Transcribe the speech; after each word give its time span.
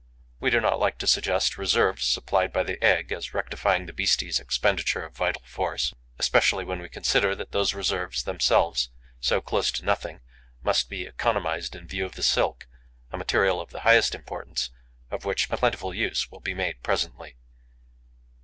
We 0.39 0.49
do 0.49 0.59
not 0.59 0.79
like 0.79 0.97
to 0.97 1.05
suggest 1.05 1.59
reserves 1.59 2.07
supplied 2.07 2.51
by 2.51 2.63
the 2.63 2.83
egg 2.83 3.11
as 3.11 3.35
rectifying 3.35 3.85
the 3.85 3.93
beastie's 3.93 4.39
expenditure 4.39 5.05
of 5.05 5.15
vital 5.15 5.43
force, 5.45 5.93
especially 6.17 6.65
when 6.65 6.79
we 6.81 6.89
consider 6.89 7.35
that 7.35 7.51
those 7.51 7.75
reserves, 7.75 8.23
themselves 8.23 8.89
so 9.19 9.41
close 9.41 9.71
to 9.73 9.85
nothing, 9.85 10.21
must 10.63 10.89
be 10.89 11.05
economized 11.05 11.75
in 11.75 11.85
view 11.87 12.03
of 12.03 12.15
the 12.15 12.23
silk, 12.23 12.67
a 13.11 13.17
material 13.19 13.61
of 13.61 13.69
the 13.69 13.81
highest 13.81 14.15
importance, 14.15 14.71
of 15.11 15.23
which 15.23 15.47
a 15.51 15.57
plentiful 15.57 15.93
use 15.93 16.31
will 16.31 16.39
be 16.39 16.55
made 16.55 16.81
presently. 16.81 17.35